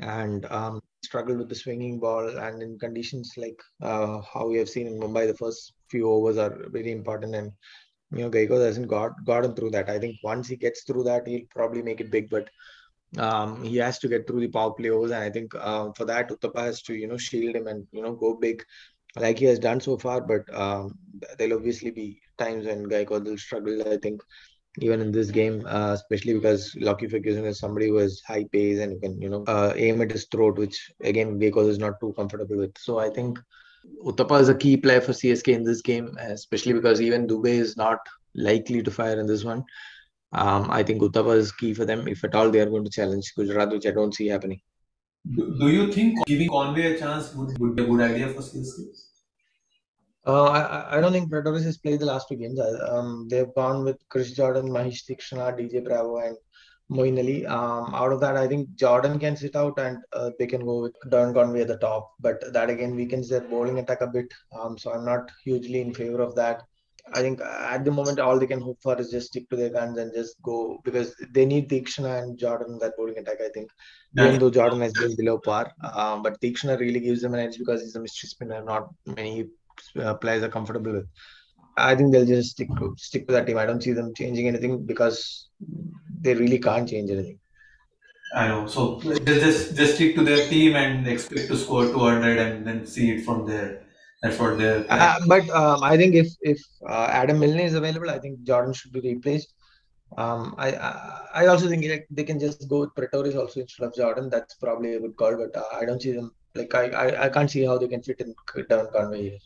and 0.00 0.44
um, 0.50 0.80
struggled 1.04 1.38
with 1.38 1.48
the 1.48 1.54
swinging 1.54 1.98
ball 2.00 2.36
and 2.38 2.62
in 2.62 2.78
conditions 2.78 3.32
like 3.36 3.58
uh, 3.82 4.20
how 4.20 4.46
we 4.48 4.58
have 4.58 4.68
seen 4.68 4.86
in 4.86 5.00
Mumbai, 5.00 5.26
the 5.26 5.36
first 5.36 5.72
few 5.88 6.10
overs 6.10 6.36
are 6.36 6.68
very 6.68 6.92
important 6.92 7.34
and 7.34 7.52
you 8.16 8.22
know 8.24 8.30
Gaikwad 8.30 8.64
hasn't 8.64 8.88
got 8.88 9.12
gotten 9.24 9.54
through 9.54 9.70
that. 9.70 9.90
I 9.90 9.98
think 9.98 10.16
once 10.22 10.48
he 10.48 10.56
gets 10.56 10.84
through 10.84 11.04
that, 11.04 11.26
he'll 11.26 11.46
probably 11.50 11.82
make 11.82 12.00
it 12.00 12.10
big, 12.10 12.30
but 12.30 12.48
um, 13.18 13.62
he 13.62 13.76
has 13.76 13.98
to 14.00 14.08
get 14.08 14.26
through 14.26 14.40
the 14.40 14.48
power 14.48 14.72
play 14.72 14.90
overs, 14.90 15.12
and 15.12 15.22
I 15.24 15.30
think 15.30 15.54
uh, 15.54 15.92
for 15.96 16.04
that 16.06 16.30
Uthappa 16.30 16.60
has 16.64 16.82
to 16.82 16.94
you 16.94 17.08
know 17.08 17.16
shield 17.16 17.56
him 17.56 17.66
and 17.66 17.86
you 17.92 18.02
know 18.02 18.14
go 18.14 18.34
big 18.34 18.64
like 19.16 19.38
he 19.38 19.44
has 19.46 19.58
done 19.58 19.80
so 19.80 19.96
far. 19.98 20.20
But 20.20 20.42
um, 20.54 20.98
there'll 21.38 21.58
obviously 21.58 21.90
be 21.90 22.20
times 22.38 22.66
when 22.66 22.86
Gaikwad 22.86 23.24
will 23.24 23.38
struggle. 23.38 23.88
I 23.92 23.96
think 23.98 24.22
even 24.78 25.00
in 25.00 25.12
this 25.12 25.30
game, 25.30 25.64
uh, 25.66 25.92
especially 25.92 26.34
because 26.34 26.74
Lockie 26.80 27.08
Ferguson 27.08 27.44
is 27.44 27.58
somebody 27.58 27.88
who 27.88 27.96
has 27.96 28.20
high 28.26 28.44
pace 28.52 28.80
and 28.80 29.00
can, 29.00 29.20
you 29.20 29.28
know, 29.28 29.44
uh, 29.46 29.72
aim 29.76 30.00
at 30.02 30.10
his 30.10 30.26
throat, 30.26 30.58
which 30.58 30.90
again 31.02 31.38
Gaikwad 31.38 31.68
is 31.68 31.78
not 31.78 32.00
too 32.00 32.12
comfortable 32.16 32.56
with. 32.56 32.76
So 32.78 32.98
I 32.98 33.10
think 33.10 33.38
Uthappa 34.04 34.40
is 34.40 34.48
a 34.48 34.54
key 34.54 34.76
player 34.76 35.00
for 35.00 35.12
CSK 35.12 35.48
in 35.54 35.64
this 35.64 35.80
game, 35.80 36.16
especially 36.18 36.74
because 36.74 37.00
even 37.00 37.26
Dubey 37.26 37.54
is 37.66 37.76
not 37.76 37.98
likely 38.34 38.82
to 38.82 38.90
fire 38.90 39.18
in 39.18 39.26
this 39.26 39.44
one. 39.44 39.64
Um, 40.32 40.70
I 40.70 40.82
think 40.82 41.00
Uthappa 41.00 41.36
is 41.36 41.52
key 41.52 41.74
for 41.74 41.84
them 41.84 42.08
if 42.08 42.24
at 42.24 42.34
all 42.34 42.50
they 42.50 42.60
are 42.60 42.70
going 42.70 42.84
to 42.84 42.90
challenge 42.90 43.32
Gujarat, 43.36 43.70
which 43.70 43.86
I 43.86 43.92
don't 43.92 44.14
see 44.14 44.26
happening. 44.26 44.60
Do, 45.36 45.56
do 45.58 45.68
you 45.68 45.92
think 45.92 46.18
giving 46.26 46.48
Conway 46.48 46.94
a 46.94 46.98
chance 46.98 47.32
would, 47.34 47.58
would 47.58 47.76
be 47.76 47.84
a 47.84 47.86
good 47.86 48.00
idea 48.00 48.28
for 48.28 48.40
CSK? 48.40 48.88
Uh, 50.26 50.44
I, 50.44 50.96
I 50.96 51.00
don't 51.00 51.12
think 51.12 51.30
Pretorius 51.30 51.64
has 51.64 51.78
played 51.78 52.00
the 52.00 52.06
last 52.06 52.28
two 52.28 52.36
games. 52.36 52.58
Um, 52.88 53.26
they've 53.28 53.54
gone 53.54 53.84
with 53.84 53.98
Chris 54.08 54.32
Jordan, 54.32 54.70
Mahesh 54.70 55.04
Theekshana, 55.04 55.58
DJ 55.58 55.84
Bravo, 55.84 56.16
and 56.16 56.36
Moeen 56.90 57.18
Ali. 57.18 57.46
Um, 57.46 57.94
out 57.94 58.12
of 58.12 58.20
that, 58.20 58.36
I 58.36 58.46
think 58.46 58.74
Jordan 58.74 59.18
can 59.18 59.36
sit 59.36 59.56
out 59.56 59.78
and 59.78 59.98
uh, 60.12 60.30
they 60.38 60.46
can 60.46 60.64
go 60.64 60.82
with 60.82 60.94
Devon 61.10 61.34
Conway 61.34 61.62
at 61.62 61.68
the 61.68 61.78
top. 61.78 62.12
But 62.20 62.52
that 62.52 62.70
again 62.70 62.94
weakens 62.94 63.28
their 63.28 63.40
bowling 63.40 63.78
attack 63.78 64.00
a 64.00 64.06
bit. 64.06 64.32
Um, 64.58 64.76
so 64.78 64.92
I'm 64.92 65.04
not 65.04 65.30
hugely 65.44 65.80
in 65.80 65.94
favor 65.94 66.20
of 66.20 66.34
that. 66.36 66.62
I 67.12 67.20
think 67.20 67.40
at 67.42 67.84
the 67.84 67.90
moment, 67.90 68.18
all 68.18 68.38
they 68.38 68.46
can 68.46 68.60
hope 68.60 68.78
for 68.82 68.98
is 68.98 69.10
just 69.10 69.26
stick 69.26 69.48
to 69.50 69.56
their 69.56 69.68
guns 69.68 69.98
and 69.98 70.12
just 70.14 70.40
go 70.42 70.78
because 70.84 71.14
they 71.32 71.44
need 71.44 71.68
Theekshana 71.68 72.22
and 72.22 72.38
Jordan 72.38 72.78
that 72.80 72.96
bowling 72.96 73.18
attack. 73.18 73.42
I 73.44 73.50
think, 73.50 73.70
yeah. 74.14 74.28
even 74.28 74.40
though 74.40 74.50
Jordan 74.50 74.80
has 74.80 74.92
been 74.94 75.14
below 75.14 75.38
par, 75.38 75.70
um, 75.94 76.22
but 76.22 76.40
Theekshana 76.40 76.80
really 76.80 77.00
gives 77.00 77.20
them 77.20 77.34
an 77.34 77.40
edge 77.40 77.58
because 77.58 77.82
he's 77.82 77.96
a 77.96 78.00
mystery 78.00 78.28
spinner. 78.28 78.64
Not 78.64 78.88
many 79.04 79.48
uh, 80.00 80.14
players 80.14 80.42
are 80.42 80.48
comfortable 80.48 80.92
with. 80.92 81.06
I 81.76 81.94
think 81.94 82.12
they'll 82.12 82.24
just 82.24 82.52
stick 82.52 82.68
to 82.78 82.94
stick 82.96 83.26
to 83.26 83.32
that 83.34 83.46
team. 83.46 83.58
I 83.58 83.66
don't 83.66 83.82
see 83.82 83.92
them 83.92 84.14
changing 84.16 84.48
anything 84.48 84.86
because 84.86 85.48
they 86.20 86.34
really 86.34 86.58
can't 86.58 86.88
change 86.88 87.10
anything. 87.10 87.38
I 88.34 88.48
know. 88.48 88.66
So 88.66 89.00
just 89.00 89.76
just 89.76 89.94
stick 89.94 90.16
to 90.16 90.24
their 90.24 90.48
team 90.48 90.76
and 90.76 91.06
expect 91.06 91.48
to 91.48 91.56
score 91.56 91.86
200 91.86 92.38
and 92.38 92.66
then 92.66 92.86
see 92.86 93.10
it 93.12 93.24
from 93.24 93.46
there. 93.46 93.84
That's 94.22 94.38
what. 94.38 94.60
Uh, 94.60 95.20
but 95.26 95.48
um, 95.50 95.82
I 95.82 95.96
think 95.96 96.14
if 96.14 96.28
if 96.40 96.60
uh, 96.88 97.08
Adam 97.10 97.38
Milne 97.38 97.60
is 97.60 97.74
available, 97.74 98.10
I 98.10 98.18
think 98.18 98.42
Jordan 98.42 98.72
should 98.72 98.92
be 98.92 99.00
replaced. 99.00 99.54
Um, 100.16 100.54
I, 100.58 100.68
I, 100.72 101.28
I 101.34 101.46
also 101.46 101.68
think 101.68 101.84
like, 101.84 102.06
they 102.10 102.24
can 102.24 102.38
just 102.38 102.68
go 102.68 102.80
with 102.80 102.94
Pretorius 102.94 103.36
also 103.36 103.60
instead 103.60 103.86
of 103.86 103.94
Jordan. 103.94 104.30
That's 104.30 104.54
probably 104.54 104.94
a 104.94 105.00
good 105.00 105.16
call, 105.16 105.36
but 105.36 105.56
uh, 105.56 105.64
I 105.74 105.84
don't 105.84 106.00
see 106.00 106.12
them 106.12 106.32
like 106.54 106.74
I, 106.74 106.84
I 106.88 107.24
I 107.26 107.28
can't 107.28 107.50
see 107.50 107.64
how 107.64 107.78
they 107.78 107.88
can 107.88 108.02
fit 108.02 108.20
in 108.20 108.34
Devon 108.68 108.88
Conway 108.92 109.22
here. 109.22 109.38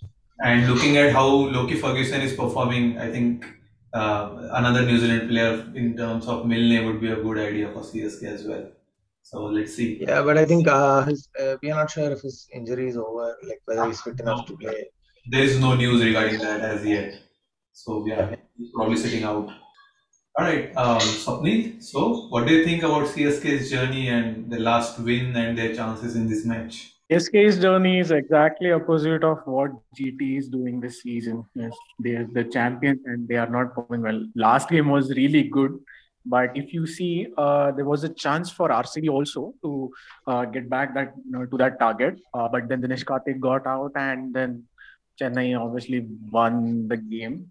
And 0.44 0.68
looking 0.72 0.96
at 0.96 1.12
how 1.12 1.28
Lockie 1.28 1.80
Ferguson 1.80 2.20
is 2.20 2.34
performing, 2.34 2.98
I 2.98 3.10
think 3.10 3.44
uh, 3.92 4.48
another 4.52 4.82
New 4.82 4.98
Zealand 4.98 5.28
player 5.28 5.66
in 5.74 5.96
terms 5.96 6.26
of 6.26 6.46
Milne 6.46 6.86
would 6.86 7.00
be 7.00 7.10
a 7.10 7.16
good 7.16 7.38
idea 7.38 7.72
for 7.72 7.80
CSK 7.80 8.22
as 8.24 8.44
well. 8.44 8.70
So 9.22 9.44
let's 9.44 9.74
see. 9.74 9.98
Yeah, 10.00 10.22
but 10.22 10.38
I 10.38 10.44
think 10.44 10.66
uh, 10.66 11.04
his, 11.04 11.28
uh, 11.38 11.56
we 11.62 11.70
are 11.70 11.80
not 11.80 11.90
sure 11.90 12.10
if 12.10 12.22
his 12.22 12.48
injury 12.52 12.88
is 12.88 12.96
over, 12.96 13.36
like 13.42 13.60
whether 13.66 13.84
he's 13.86 14.00
fit 14.00 14.20
enough 14.20 14.46
to 14.46 14.56
play. 14.56 14.86
There 15.30 15.42
is 15.42 15.60
no 15.60 15.74
news 15.74 16.02
regarding 16.02 16.38
that 16.40 16.60
as 16.60 16.84
yet. 16.84 17.20
So 17.72 18.06
yeah, 18.06 18.34
he's 18.56 18.70
probably 18.74 18.96
sitting 18.96 19.24
out. 19.24 19.50
All 20.38 20.44
right, 20.44 20.74
um, 20.76 21.00
Swapnil. 21.00 21.82
So, 21.82 22.28
what 22.28 22.46
do 22.46 22.54
you 22.54 22.64
think 22.64 22.84
about 22.84 23.06
CSK's 23.08 23.70
journey 23.70 24.08
and 24.08 24.50
the 24.50 24.58
last 24.60 24.98
win 25.00 25.34
and 25.36 25.58
their 25.58 25.74
chances 25.74 26.16
in 26.16 26.28
this 26.28 26.44
match? 26.44 26.94
SK's 27.10 27.58
journey 27.58 28.00
is 28.00 28.10
exactly 28.10 28.70
opposite 28.70 29.24
of 29.24 29.38
what 29.46 29.70
GT 29.98 30.36
is 30.38 30.48
doing 30.48 30.78
this 30.78 31.00
season. 31.00 31.42
Yes, 31.54 31.74
they're 31.98 32.26
the 32.30 32.44
champions 32.44 33.00
and 33.06 33.26
they 33.26 33.36
are 33.36 33.48
not 33.48 33.74
performing 33.74 34.02
well. 34.02 34.26
Last 34.34 34.68
game 34.68 34.90
was 34.90 35.08
really 35.10 35.44
good, 35.44 35.78
but 36.26 36.54
if 36.54 36.74
you 36.74 36.86
see, 36.86 37.28
uh, 37.38 37.70
there 37.72 37.86
was 37.86 38.04
a 38.04 38.10
chance 38.10 38.50
for 38.50 38.68
RCB 38.68 39.08
also 39.08 39.54
to 39.62 39.90
uh, 40.26 40.44
get 40.44 40.68
back 40.68 40.92
that 40.94 41.14
you 41.24 41.32
know, 41.32 41.46
to 41.46 41.56
that 41.56 41.78
target, 41.80 42.20
uh, 42.34 42.46
but 42.46 42.68
then 42.68 42.82
Dinesh 42.82 43.04
Karthik 43.04 43.40
got 43.40 43.66
out, 43.66 43.92
and 43.94 44.34
then 44.34 44.64
Chennai 45.18 45.58
obviously 45.58 46.06
won 46.30 46.88
the 46.88 46.98
game. 46.98 47.50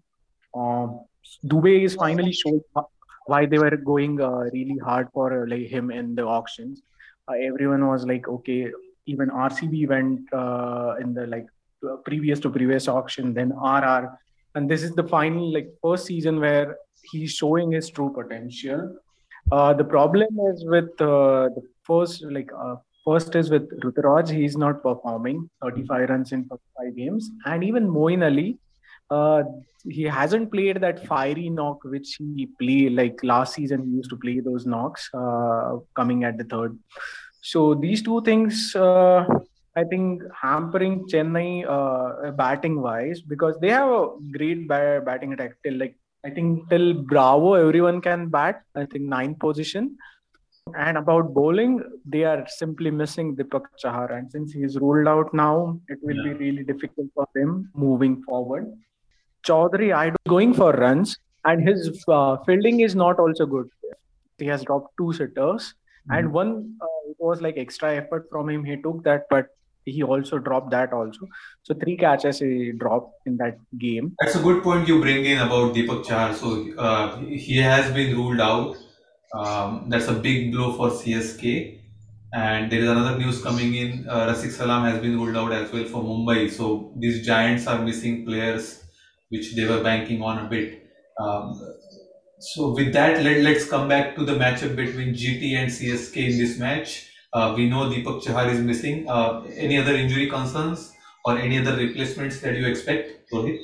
Um, 0.54 1.00
Dubey 1.44 1.82
is 1.82 1.96
finally 1.96 2.32
showing 2.32 2.62
why 3.26 3.44
they 3.44 3.58
were 3.58 3.76
going 3.76 4.20
uh, 4.20 4.48
really 4.52 4.78
hard 4.78 5.08
for 5.12 5.48
like 5.48 5.66
him 5.66 5.90
in 5.90 6.14
the 6.14 6.22
auctions. 6.22 6.82
Uh, 7.26 7.32
everyone 7.32 7.88
was 7.88 8.06
like, 8.06 8.28
okay, 8.28 8.70
even 9.08 9.30
RCB 9.30 9.88
went 9.88 10.32
uh, 10.32 10.94
in 11.00 11.14
the 11.14 11.26
like 11.26 11.46
previous 12.04 12.40
to 12.40 12.50
previous 12.50 12.88
auction, 12.88 13.34
then 13.34 13.50
RR, 13.50 14.18
and 14.54 14.70
this 14.70 14.82
is 14.82 14.92
the 14.94 15.04
final 15.04 15.52
like 15.52 15.68
first 15.82 16.06
season 16.06 16.40
where 16.40 16.76
he's 17.10 17.32
showing 17.32 17.72
his 17.72 17.88
true 17.88 18.12
potential. 18.12 18.96
Uh, 19.50 19.72
the 19.72 19.84
problem 19.84 20.28
is 20.50 20.64
with 20.66 20.90
uh, 21.00 21.48
the 21.56 21.62
first 21.84 22.22
like 22.24 22.50
first 23.04 23.34
is 23.34 23.50
with 23.50 23.68
Ruturaj, 23.80 24.28
he's 24.28 24.56
not 24.56 24.82
performing 24.82 25.48
35 25.62 26.10
runs 26.10 26.32
in 26.32 26.48
five 26.48 26.96
games, 26.96 27.30
and 27.46 27.64
even 27.64 27.88
Moeen 27.88 28.24
Ali 28.24 28.58
uh, 29.10 29.42
he 29.88 30.02
hasn't 30.02 30.50
played 30.52 30.80
that 30.80 31.06
fiery 31.06 31.48
knock 31.48 31.82
which 31.84 32.18
he 32.18 32.46
played 32.60 32.92
like 32.92 33.18
last 33.22 33.54
season. 33.54 33.84
He 33.84 33.96
used 33.96 34.10
to 34.10 34.16
play 34.16 34.40
those 34.40 34.66
knocks 34.66 35.08
uh, 35.14 35.76
coming 35.94 36.24
at 36.24 36.36
the 36.36 36.44
third. 36.44 36.78
So 37.40 37.74
these 37.74 38.02
two 38.02 38.22
things, 38.22 38.74
uh, 38.74 39.24
I 39.76 39.84
think, 39.84 40.22
hampering 40.34 41.06
Chennai 41.08 41.64
uh, 41.68 42.32
batting 42.32 42.80
wise 42.80 43.22
because 43.22 43.58
they 43.60 43.70
have 43.70 43.88
a 43.88 44.08
great 44.32 44.66
batting 44.68 45.32
attack 45.32 45.52
till 45.62 45.78
like 45.78 45.96
I 46.24 46.30
think 46.30 46.68
till 46.68 46.94
Bravo 46.94 47.54
everyone 47.54 48.00
can 48.00 48.28
bat. 48.28 48.62
I 48.74 48.86
think 48.86 49.04
ninth 49.04 49.38
position. 49.38 49.96
And 50.76 50.98
about 50.98 51.32
bowling, 51.32 51.82
they 52.04 52.24
are 52.24 52.44
simply 52.48 52.90
missing 52.90 53.34
Deepak 53.36 53.62
Chahar. 53.82 54.12
And 54.12 54.30
since 54.30 54.52
he's 54.52 54.76
ruled 54.76 55.08
out 55.08 55.32
now, 55.32 55.80
it 55.88 55.98
will 56.02 56.16
yeah. 56.16 56.34
be 56.34 56.38
really 56.44 56.62
difficult 56.62 57.06
for 57.14 57.26
them 57.34 57.70
moving 57.74 58.22
forward. 58.22 58.66
Choudhary, 59.46 59.94
I 59.94 60.12
going 60.28 60.52
for 60.52 60.72
runs, 60.72 61.16
and 61.44 61.66
his 61.66 62.04
uh, 62.08 62.36
fielding 62.44 62.80
is 62.80 62.94
not 62.94 63.18
also 63.18 63.46
good. 63.46 63.70
He 64.36 64.46
has 64.46 64.62
dropped 64.62 64.94
two 64.98 65.12
sitters, 65.14 65.74
mm-hmm. 65.74 66.12
and 66.18 66.32
one 66.32 66.76
uh, 66.82 66.86
was 67.18 67.40
like 67.40 67.56
extra 67.56 67.96
effort 67.96 68.28
from 68.30 68.48
him. 68.48 68.64
He 68.64 68.76
took 68.76 69.04
that, 69.04 69.26
but 69.30 69.48
he 69.84 70.02
also 70.02 70.38
dropped 70.38 70.70
that 70.70 70.92
also. 70.92 71.26
So 71.62 71.74
three 71.74 71.96
catches 71.96 72.40
he 72.40 72.72
dropped 72.72 73.26
in 73.26 73.36
that 73.38 73.58
game. 73.78 74.14
That's 74.20 74.36
a 74.36 74.42
good 74.42 74.62
point 74.62 74.88
you 74.88 75.00
bring 75.00 75.24
in 75.24 75.38
about 75.38 75.74
Deepak 75.74 76.04
Chahar. 76.04 76.34
So 76.34 76.74
uh, 76.78 77.18
he 77.18 77.56
has 77.56 77.92
been 77.92 78.16
ruled 78.16 78.40
out. 78.40 78.76
Um, 79.34 79.86
that's 79.88 80.08
a 80.08 80.14
big 80.14 80.52
blow 80.52 80.72
for 80.72 80.90
CSK. 80.90 81.80
And 82.32 82.70
there 82.70 82.80
is 82.80 82.88
another 82.88 83.18
news 83.18 83.42
coming 83.42 83.74
in. 83.74 84.06
Uh, 84.08 84.26
Rasikh 84.26 84.50
Salam 84.50 84.84
has 84.84 85.00
been 85.00 85.18
ruled 85.18 85.36
out 85.36 85.52
as 85.52 85.72
well 85.72 85.84
for 85.84 86.02
Mumbai. 86.02 86.50
So 86.50 86.92
these 86.96 87.24
giants 87.26 87.66
are 87.66 87.78
missing 87.82 88.26
players 88.26 88.84
which 89.30 89.54
they 89.54 89.64
were 89.64 89.82
banking 89.82 90.22
on 90.22 90.46
a 90.46 90.48
bit. 90.48 90.82
Um, 91.20 91.60
so 92.38 92.72
with 92.72 92.92
that, 92.92 93.22
let, 93.22 93.40
let's 93.42 93.68
come 93.68 93.88
back 93.88 94.14
to 94.16 94.24
the 94.24 94.32
matchup 94.32 94.76
between 94.76 95.14
GT 95.14 95.54
and 95.56 95.70
CSK 95.70 96.16
in 96.16 96.38
this 96.38 96.58
match. 96.58 97.10
Uh, 97.32 97.54
we 97.56 97.68
know 97.68 97.90
Deepak 97.90 98.22
Chahar 98.22 98.50
is 98.50 98.60
missing. 98.60 99.08
Uh, 99.08 99.42
any 99.54 99.76
other 99.76 99.94
injury 99.94 100.28
concerns 100.28 100.92
or 101.24 101.38
any 101.38 101.58
other 101.58 101.76
replacements 101.76 102.40
that 102.40 102.56
you 102.56 102.66
expect, 102.66 103.30
Rohit? 103.32 103.58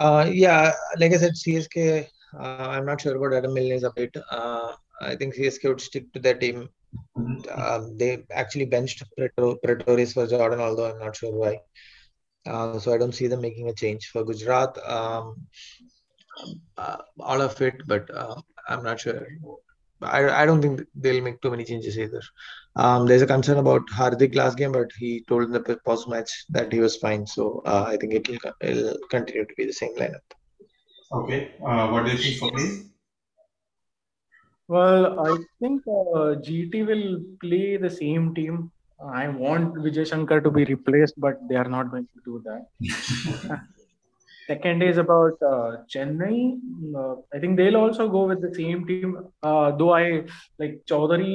Uh, 0.00 0.28
yeah, 0.30 0.72
like 0.98 1.12
I 1.12 1.16
said, 1.16 1.34
CSK. 1.34 2.06
Uh, 2.38 2.42
I'm 2.42 2.84
not 2.84 3.00
sure 3.00 3.16
about 3.16 3.36
Adam 3.36 3.54
Milne's 3.54 3.84
update. 3.84 4.20
Uh, 4.30 4.72
I 5.00 5.14
think 5.16 5.34
CSK 5.34 5.68
would 5.68 5.80
stick 5.80 6.12
to 6.12 6.18
their 6.18 6.34
team. 6.34 6.68
Mm-hmm. 7.16 7.60
Um, 7.60 7.96
they 7.96 8.24
actually 8.32 8.66
benched 8.66 9.02
Pretorius 9.16 10.12
for 10.14 10.26
Jordan, 10.26 10.60
although 10.60 10.90
I'm 10.90 10.98
not 10.98 11.16
sure 11.16 11.32
why. 11.32 11.60
Uh, 12.46 12.78
so 12.78 12.92
I 12.94 12.98
don't 12.98 13.14
see 13.14 13.26
them 13.26 13.40
making 13.40 13.68
a 13.68 13.74
change 13.74 14.06
for 14.06 14.24
Gujarat. 14.24 14.78
Um, 14.88 15.46
all 17.20 17.40
of 17.40 17.60
it, 17.62 17.74
but 17.86 18.12
uh, 18.14 18.36
I'm 18.68 18.82
not 18.82 19.00
sure. 19.00 19.26
I, 20.00 20.42
I 20.42 20.46
don't 20.46 20.62
think 20.62 20.82
they'll 20.94 21.22
make 21.22 21.40
too 21.40 21.50
many 21.50 21.64
changes 21.64 21.98
either. 21.98 22.22
Um, 22.76 23.06
there's 23.06 23.22
a 23.22 23.26
concern 23.26 23.58
about 23.58 23.82
Hardik 23.88 24.36
last 24.36 24.56
game, 24.56 24.72
but 24.72 24.90
he 24.96 25.24
told 25.28 25.44
in 25.44 25.52
the 25.52 25.80
post 25.84 26.08
match 26.08 26.30
that 26.50 26.72
he 26.72 26.78
was 26.78 26.96
fine. 26.96 27.26
So 27.26 27.62
uh, 27.66 27.84
I 27.88 27.96
think 27.96 28.14
it 28.14 28.28
will 28.28 28.52
it'll 28.60 28.96
continue 29.10 29.44
to 29.44 29.54
be 29.56 29.66
the 29.66 29.72
same 29.72 29.94
lineup. 29.96 30.26
Okay. 31.12 31.54
Uh, 31.66 31.88
what 31.88 32.04
do 32.04 32.12
you 32.12 32.18
think, 32.18 32.40
Swapnil? 32.40 32.90
Well, 34.68 35.20
I 35.26 35.36
think 35.60 35.82
uh, 35.88 36.36
GT 36.46 36.86
will 36.86 37.22
play 37.40 37.78
the 37.78 37.90
same 37.90 38.34
team 38.34 38.70
I 39.00 39.28
want 39.28 39.74
Vijay 39.74 40.08
Shankar 40.08 40.40
to 40.40 40.50
be 40.50 40.64
replaced, 40.64 41.14
but 41.18 41.38
they 41.48 41.54
are 41.54 41.68
not 41.68 41.90
going 41.90 42.08
to 42.14 42.20
do 42.24 42.42
that. 42.44 43.60
Second 44.48 44.82
is 44.82 44.96
about 44.96 45.34
uh, 45.42 45.70
Chennai. 45.94 46.58
Uh, 46.96 47.16
I 47.34 47.38
think 47.38 47.58
they'll 47.58 47.76
also 47.76 48.08
go 48.08 48.24
with 48.24 48.40
the 48.40 48.54
same 48.54 48.86
team. 48.86 49.26
Uh, 49.42 49.72
though 49.72 49.92
I 49.92 50.24
like 50.58 50.80
Choudhary 50.90 51.34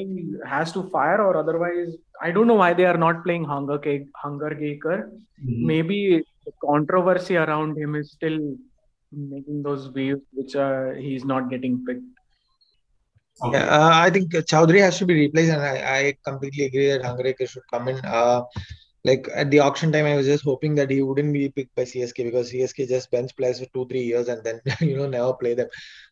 has 0.54 0.72
to 0.72 0.90
fire, 0.90 1.22
or 1.22 1.38
otherwise, 1.38 1.96
I 2.22 2.32
don't 2.32 2.48
know 2.48 2.56
why 2.56 2.74
they 2.74 2.86
are 2.86 2.98
not 2.98 3.24
playing 3.24 3.44
Hunger 3.44 3.78
Cake, 3.78 4.08
Hangargekar. 4.24 5.10
Mm-hmm. 5.10 5.68
Maybe 5.68 6.24
the 6.46 6.54
controversy 6.66 7.38
around 7.38 7.78
him 7.78 7.96
is 7.96 8.12
still 8.14 8.40
making 9.12 9.62
those 9.62 9.92
waves, 9.92 10.22
which 10.34 10.56
uh, 10.56 10.92
he's 10.94 11.24
not 11.24 11.52
getting 11.52 11.86
picked. 11.86 12.02
Okay. 13.44 13.58
Yeah, 13.58 13.66
uh, 13.66 13.92
I 13.94 14.10
think 14.10 14.32
Choudhary 14.32 14.80
has 14.80 14.98
to 14.98 15.06
be 15.06 15.14
replaced, 15.14 15.52
and 15.52 15.62
I, 15.62 15.76
I 15.98 16.18
completely 16.26 16.66
agree 16.66 16.88
that 16.90 17.06
Hunger 17.06 17.24
Hangargekar 17.24 17.48
should 17.48 17.64
come 17.72 17.90
in. 17.90 17.98
Like 19.06 19.28
at 19.36 19.52
the 19.52 19.60
auction 19.60 19.92
time, 19.92 20.06
I 20.06 20.16
was 20.16 20.26
just 20.26 20.46
hoping 20.46 20.76
that 20.76 20.90
he 20.90 21.02
wouldn't 21.02 21.34
be 21.34 21.50
picked 21.50 21.76
by 21.76 21.84
CSK 21.84 22.24
because 22.24 22.52
CSK 22.52 22.88
just 22.88 23.12
bench 23.12 23.36
players 23.36 23.60
for 23.60 23.66
two, 23.74 23.86
three 23.88 24.04
years 24.04 24.30
and 24.30 24.42
then 24.44 24.62
you 24.80 24.96
know 24.96 25.08
never 25.08 25.34
play 25.34 25.54
them. 25.54 25.68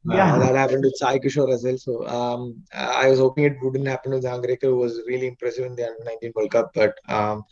Uh, 0.10 0.16
yeah, 0.16 0.36
uh, 0.36 0.40
that 0.40 0.56
happened 0.56 0.84
with 0.84 0.98
Sai 0.98 1.20
Kishore 1.20 1.54
as 1.54 1.64
well. 1.64 1.78
So 1.78 2.08
um, 2.08 2.64
I 2.74 3.08
was 3.08 3.20
hoping 3.20 3.46
it 3.46 3.58
wouldn't 3.62 3.88
happen 3.88 4.12
with 4.12 4.26
Hangargekar, 4.26 4.64
who 4.64 4.76
was 4.76 5.02
really 5.08 5.28
impressive 5.28 5.66
in 5.66 5.76
the 5.76 5.88
Under 5.88 6.04
19 6.04 6.34
World 6.36 6.52
Cup, 6.52 6.72
but 6.74 6.96
um, 7.08 7.44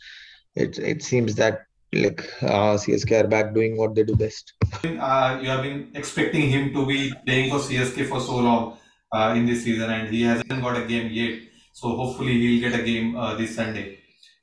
it 0.54 0.78
it 0.78 1.02
seems 1.02 1.34
that 1.36 1.62
like 1.92 2.20
uh, 2.42 2.76
CSK 2.76 3.24
are 3.24 3.28
back 3.28 3.54
doing 3.54 3.76
what 3.76 3.94
they 3.94 4.04
do 4.04 4.14
best. 4.14 4.52
Uh, 4.84 5.38
you 5.42 5.48
have 5.48 5.62
been 5.62 5.90
expecting 5.94 6.48
him 6.50 6.72
to 6.72 6.86
be 6.86 7.12
playing 7.26 7.50
for 7.50 7.58
CSK 7.58 8.08
for 8.08 8.20
so 8.20 8.36
long 8.36 8.76
uh, 9.12 9.34
in 9.36 9.46
this 9.46 9.64
season, 9.64 9.90
and 9.90 10.08
he 10.08 10.22
hasn't 10.22 10.62
got 10.62 10.76
a 10.76 10.84
game 10.84 11.10
yet. 11.10 11.40
So 11.72 11.96
hopefully 11.96 12.34
he'll 12.34 12.68
get 12.68 12.78
a 12.78 12.82
game 12.82 13.16
uh, 13.16 13.34
this 13.34 13.56
Sunday. 13.56 13.99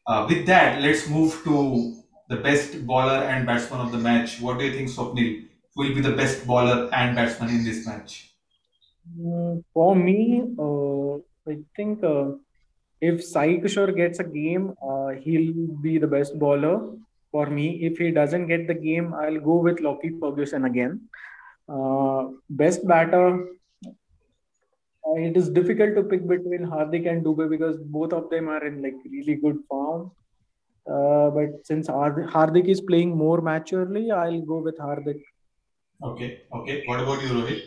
Uh, 0.07 0.25
with 0.29 0.45
that, 0.45 0.81
let's 0.81 1.09
move 1.09 1.41
to 1.43 2.01
the 2.29 2.37
best 2.37 2.85
bowler 2.87 3.23
and 3.27 3.45
batsman 3.45 3.81
of 3.81 3.91
the 3.91 3.97
match. 3.97 4.39
What 4.39 4.57
do 4.57 4.65
you 4.65 4.71
think, 4.71 4.89
Swapnil? 4.89 5.43
Will 5.75 5.93
be 5.93 6.01
the 6.01 6.13
best 6.13 6.47
bowler 6.47 6.89
and 6.93 7.15
batsman 7.15 7.49
in 7.49 7.63
this 7.63 7.85
match? 7.85 8.31
Mm, 9.19 9.63
for 9.73 9.95
me, 9.95 10.43
uh, 10.57 11.17
I 11.51 11.59
think 11.75 12.03
uh, 12.03 12.31
if 13.01 13.23
Sai 13.23 13.57
Kishore 13.57 13.95
gets 13.95 14.19
a 14.19 14.23
game, 14.23 14.73
uh, 14.81 15.09
he'll 15.09 15.53
be 15.81 15.97
the 15.97 16.07
best 16.07 16.39
bowler 16.39 16.93
for 17.31 17.47
me. 17.47 17.83
If 17.83 17.97
he 17.97 18.11
doesn't 18.11 18.47
get 18.47 18.67
the 18.67 18.73
game, 18.73 19.13
I'll 19.13 19.39
go 19.39 19.57
with 19.57 19.81
Lockie 19.81 20.15
Ferguson 20.19 20.65
again. 20.65 21.01
best 22.49 22.87
batter, 22.87 23.27
uh, 23.33 23.45
it 25.15 25.37
is 25.37 25.49
difficult 25.49 25.95
to 25.95 26.03
pick 26.03 26.27
between 26.27 26.65
Hardik 26.65 27.09
and 27.09 27.23
Dubey 27.23 27.49
because 27.49 27.77
both 27.77 28.13
of 28.13 28.29
them 28.29 28.49
are 28.49 28.65
in 28.65 28.81
like 28.81 28.95
really 29.09 29.35
good 29.35 29.59
form. 29.69 30.11
Uh, 30.89 31.29
but 31.29 31.65
since 31.65 31.87
Hardik 31.87 32.67
is 32.67 32.81
playing 32.81 33.15
more 33.15 33.41
maturely, 33.41 34.11
I'll 34.11 34.41
go 34.41 34.59
with 34.59 34.77
Hardik. 34.77 35.21
Okay. 36.03 36.41
Okay. 36.53 36.83
What 36.85 36.99
about 36.99 37.21
you, 37.21 37.29
Rohit? 37.29 37.61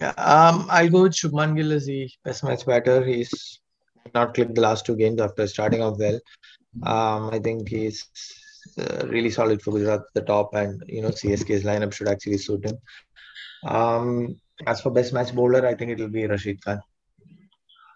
Yeah, 0.00 0.10
um, 0.10 0.66
I'll 0.70 0.88
go 0.88 1.02
with 1.02 1.12
Shubman 1.12 1.56
Gill 1.56 1.72
as 1.72 1.86
the 1.86 2.10
best 2.24 2.42
match 2.42 2.66
batter. 2.66 3.04
He's 3.04 3.60
not 4.14 4.34
clicked 4.34 4.54
the 4.54 4.60
last 4.60 4.84
two 4.84 4.96
games 4.96 5.20
after 5.20 5.46
starting 5.46 5.82
off 5.82 5.98
well. 5.98 6.20
Um, 6.82 7.30
I 7.32 7.38
think 7.38 7.68
he's 7.68 8.04
uh, 8.78 9.06
really 9.06 9.30
solid 9.30 9.62
for 9.62 9.72
Gujarat 9.72 10.00
at 10.00 10.14
the 10.14 10.22
top, 10.22 10.54
and 10.54 10.82
you 10.86 11.02
know 11.02 11.10
CSK's 11.10 11.62
lineup 11.62 11.92
should 11.92 12.08
actually 12.08 12.38
suit 12.38 12.64
him. 12.64 12.78
Um, 13.64 14.40
as 14.66 14.80
for 14.80 14.90
best 14.90 15.12
match 15.12 15.34
bowler, 15.34 15.66
I 15.66 15.74
think 15.74 15.90
it 15.92 15.98
will 15.98 16.08
be 16.08 16.26
Rashid 16.26 16.64
Khan. 16.64 16.80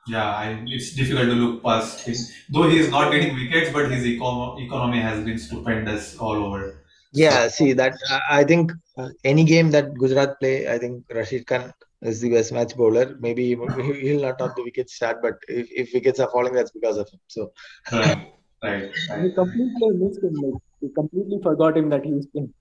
Yeah, 0.08 0.25
I, 0.25 0.64
it's 0.66 0.94
difficult 0.94 1.26
to 1.26 1.34
look 1.34 1.62
past 1.62 2.06
him. 2.06 2.16
Though 2.50 2.68
he 2.68 2.78
is 2.78 2.90
not 2.90 3.12
getting 3.12 3.34
wickets, 3.34 3.70
but 3.72 3.90
his 3.90 4.04
econ- 4.04 4.64
economy 4.64 5.00
has 5.00 5.22
been 5.25 5.38
stupendous 5.38 6.16
all 6.16 6.37
over. 6.37 6.84
Yeah, 7.12 7.48
see 7.48 7.72
that 7.75 7.94
I 8.30 8.44
think 8.44 8.72
uh, 8.96 9.10
any 9.25 9.44
game 9.44 9.70
that 9.70 9.94
Gujarat 9.94 10.40
play, 10.40 10.68
I 10.68 10.78
think 10.78 11.04
Rashid 11.10 11.46
Khan 11.46 11.72
is 12.02 12.20
the 12.20 12.30
best 12.30 12.52
match 12.52 12.76
bowler. 12.76 13.16
Maybe 13.20 13.48
he'll 13.48 14.20
not 14.20 14.40
have 14.40 14.54
the 14.56 14.62
wicket 14.62 14.88
start, 14.90 15.20
but 15.22 15.34
if, 15.48 15.68
if 15.72 15.92
wickets 15.92 16.20
are 16.20 16.30
falling, 16.30 16.54
that's 16.54 16.70
because 16.70 16.96
of 16.96 17.08
him. 17.08 17.20
So. 17.26 17.52
Right, 17.92 18.32
right. 18.62 18.90
right. 19.10 19.22
We 19.22 19.32
completely 19.32 19.90
missed 19.90 20.22
him. 20.22 20.34
Like, 20.34 20.62
we 20.80 20.88
completely 20.90 21.38
forgot 21.42 21.76
him 21.76 21.88
that 21.90 22.04
he 22.04 22.12
was 22.12 22.26
playing. 22.26 22.52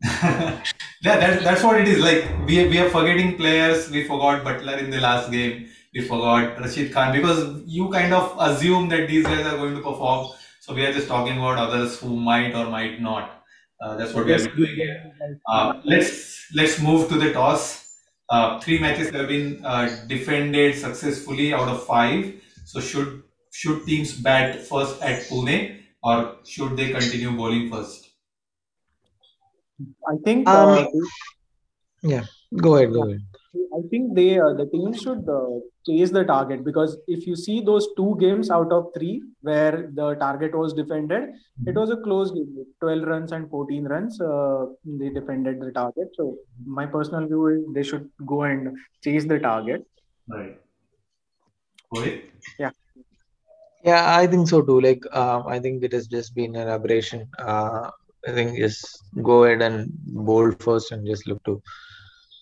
yeah, 0.22 0.60
that, 1.02 1.42
that's 1.42 1.62
what 1.62 1.80
it 1.80 1.88
is. 1.88 1.98
Like 1.98 2.24
we 2.46 2.66
we 2.68 2.78
are 2.78 2.90
forgetting 2.90 3.36
players. 3.36 3.90
We 3.90 4.04
forgot 4.04 4.44
Buttler 4.44 4.78
in 4.78 4.90
the 4.90 5.00
last 5.00 5.30
game. 5.30 5.66
We 5.94 6.02
forgot 6.02 6.58
Rashid 6.60 6.92
Khan 6.92 7.12
because 7.12 7.62
you 7.66 7.88
kind 7.90 8.12
of 8.12 8.34
assume 8.38 8.88
that 8.88 9.08
these 9.08 9.24
guys 9.24 9.46
are 9.46 9.56
going 9.56 9.74
to 9.74 9.80
perform. 9.80 10.28
So 10.60 10.74
we 10.74 10.84
are 10.84 10.92
just 10.92 11.08
talking 11.08 11.38
about 11.38 11.58
others 11.58 11.98
who 12.00 12.16
might 12.16 12.54
or 12.54 12.66
might 12.66 13.00
not. 13.00 13.42
Uh, 13.80 13.96
that's 13.96 14.12
what 14.14 14.26
we 14.26 14.32
are 14.32 14.38
doing 14.38 14.74
here. 14.76 14.98
Uh, 15.48 15.80
let's 15.84 16.46
let's 16.54 16.80
move 16.80 17.08
to 17.08 17.18
the 17.18 17.32
toss. 17.32 17.82
uh, 18.30 18.58
three 18.60 18.78
matches 18.82 19.10
have 19.16 19.28
been 19.28 19.64
uh, 19.64 19.86
defended 20.08 20.74
successfully 20.76 21.52
out 21.54 21.68
of 21.68 21.84
five. 21.86 22.32
So 22.64 22.80
should 22.80 23.22
should 23.52 23.84
teams 23.86 24.12
bat 24.26 24.60
first 24.70 25.00
at 25.02 25.28
Pune 25.28 25.58
or 26.02 26.36
should 26.44 26.76
they 26.76 26.90
continue 26.90 27.32
bowling 27.32 27.70
first? 27.70 28.03
I 30.08 30.16
think 30.24 30.48
Um, 30.48 30.78
uh, 30.78 30.86
Go 32.56 32.76
ahead, 32.76 32.92
go 32.92 33.04
ahead. 33.08 33.22
I 33.76 33.80
think 33.88 34.14
they 34.14 34.38
uh, 34.38 34.52
the 34.52 34.66
team 34.66 34.92
should 34.92 35.28
uh, 35.28 35.58
chase 35.86 36.10
the 36.10 36.24
target 36.24 36.64
because 36.64 36.96
if 37.06 37.26
you 37.26 37.36
see 37.36 37.60
those 37.60 37.88
two 37.96 38.16
games 38.20 38.50
out 38.50 38.72
of 38.72 38.88
three 38.94 39.22
where 39.42 39.90
the 39.94 40.14
target 40.14 40.56
was 40.56 40.72
defended, 40.72 41.30
it 41.66 41.74
was 41.74 41.90
a 41.90 41.96
close 41.96 42.32
game, 42.32 42.64
12 42.80 43.02
runs 43.04 43.32
and 43.32 43.48
14 43.48 43.84
runs. 43.84 44.20
Uh, 44.20 44.66
they 44.84 45.08
defended 45.08 45.60
the 45.60 45.70
target. 45.72 46.08
So 46.14 46.36
my 46.64 46.86
personal 46.86 47.26
view 47.26 47.46
is 47.48 47.62
they 47.74 47.82
should 47.82 48.10
go 48.26 48.42
and 48.42 48.76
chase 49.02 49.24
the 49.24 49.38
target. 49.38 49.84
Right. 50.28 50.58
Rohit? 51.92 52.22
Yeah, 52.58 52.70
Yeah, 53.84 54.16
I 54.16 54.26
think 54.26 54.48
so 54.48 54.62
too. 54.62 54.80
Like, 54.80 55.04
um, 55.14 55.46
I 55.46 55.60
think 55.60 55.84
it 55.84 55.92
has 55.92 56.06
just 56.08 56.34
been 56.34 56.56
an 56.56 56.68
aberration. 56.68 57.28
I 58.26 58.32
think 58.32 58.56
just 58.58 59.04
go 59.22 59.44
ahead 59.44 59.62
and 59.62 59.92
bowl 60.06 60.50
first 60.52 60.92
and 60.92 61.06
just 61.06 61.26
look 61.26 61.42
to, 61.44 61.62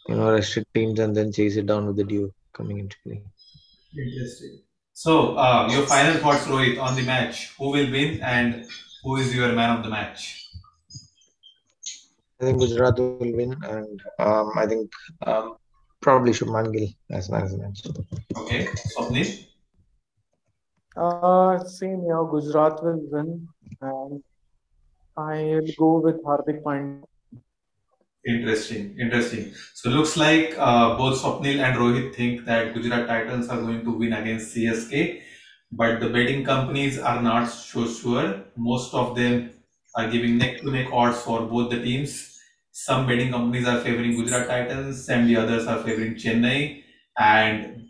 you 0.09 0.15
know, 0.15 0.33
restrict 0.33 0.73
teams 0.75 0.99
and 1.01 1.17
then 1.17 1.33
chase 1.33 1.57
it 1.57 1.67
down 1.67 1.87
with 1.87 1.97
the 1.97 2.05
dew 2.05 2.33
coming 2.53 2.79
into 2.79 2.97
play. 3.05 3.23
Interesting. 3.97 4.61
So, 4.93 5.37
uh, 5.37 5.69
your 5.71 5.87
final 5.87 6.21
thoughts, 6.21 6.47
Rohit, 6.47 6.81
on 6.81 6.95
the 6.95 7.03
match. 7.03 7.55
Who 7.59 7.71
will 7.71 7.91
win 7.91 8.21
and 8.21 8.67
who 9.03 9.17
is 9.17 9.35
your 9.35 9.53
man 9.53 9.77
of 9.77 9.83
the 9.83 9.91
match? 9.91 10.49
I 12.41 12.45
think 12.47 12.59
Gujarat 12.59 12.99
will 12.99 13.19
win, 13.21 13.57
and 13.65 14.03
um, 14.19 14.51
I 14.57 14.67
think 14.67 14.91
um, 15.27 15.57
probably 16.01 16.33
Shubman 16.33 16.73
Gill 16.73 16.89
as 17.11 17.31
man 17.31 17.43
of 17.43 17.51
the 17.53 17.59
match. 17.59 17.87
Okay. 18.37 18.67
Swapnil? 18.67 19.47
Uh, 20.97 21.59
same 21.65 22.03
here. 22.03 22.25
Gujarat 22.25 22.83
will 22.83 23.01
win, 23.11 23.49
and 23.81 24.23
I'll 25.17 25.67
go 25.79 26.01
with 26.01 26.23
Hardik 26.25 26.63
Pandya. 26.63 27.05
Interesting, 28.25 28.97
interesting. 29.01 29.53
So 29.75 29.91
looks 29.91 30.17
like 30.17 30.55
uh, 30.57 30.97
both 30.97 31.21
Swapnil 31.21 31.59
and 31.59 31.77
Rohit 31.77 32.15
think 32.15 32.45
that 32.45 32.73
Gujarat 32.73 33.09
Titans 33.09 33.49
are 33.49 33.61
going 33.61 33.85
to 33.85 33.91
win 33.91 34.13
against 34.13 34.55
CSK, 34.55 35.21
but 35.73 35.99
the 35.99 36.09
betting 36.09 36.45
companies 36.45 37.01
are 37.01 37.21
not 37.21 37.47
so 37.47 37.87
sure. 37.87 38.45
Most 38.57 38.95
of 38.95 39.17
them 39.17 39.51
are 39.97 40.09
giving 40.09 40.39
neck-to-neck 40.39 40.89
odds 40.93 41.21
for 41.21 41.43
both 41.43 41.71
the 41.71 41.83
teams. 41.83 42.39
Some 42.71 43.09
betting 43.09 43.33
companies 43.33 43.67
are 43.67 43.81
favoring 43.81 44.17
Gujarat 44.17 44.47
Titans, 44.47 45.09
and 45.09 45.29
the 45.29 45.37
others 45.37 45.67
are 45.67 45.83
favoring 45.83 46.15
Chennai, 46.15 46.85
and 47.19 47.89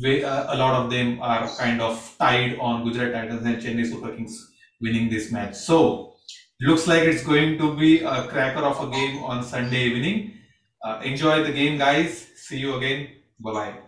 we, 0.00 0.22
uh, 0.22 0.54
a 0.54 0.56
lot 0.56 0.84
of 0.84 0.90
them 0.90 1.20
are 1.20 1.48
kind 1.56 1.80
of 1.80 2.14
tied 2.20 2.56
on 2.60 2.84
Gujarat 2.84 3.12
Titans 3.12 3.44
and 3.44 3.60
Chennai 3.60 3.84
Super 3.84 4.14
Kings 4.14 4.52
winning 4.80 5.10
this 5.10 5.32
match. 5.32 5.56
So 5.56 6.15
looks 6.60 6.86
like 6.86 7.02
it's 7.04 7.22
going 7.24 7.58
to 7.58 7.76
be 7.76 8.00
a 8.02 8.26
cracker 8.28 8.64
of 8.64 8.80
a 8.88 8.90
game 8.90 9.22
on 9.24 9.42
Sunday 9.44 9.84
evening. 9.84 10.32
Uh, 10.82 11.00
enjoy 11.04 11.42
the 11.42 11.52
game, 11.52 11.78
guys. 11.78 12.28
See 12.36 12.58
you 12.58 12.76
again. 12.76 13.08
Bye 13.40 13.52
bye. 13.52 13.78